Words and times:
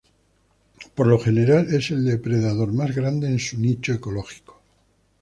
Por 0.95 1.05
lo 1.05 1.19
general 1.19 1.67
es 1.71 1.91
el 1.91 2.03
depredador 2.05 2.73
más 2.73 2.95
grande 2.95 3.27
en 3.27 3.37
su 3.37 3.59
nicho 3.59 3.93
ecológico. 3.93 4.59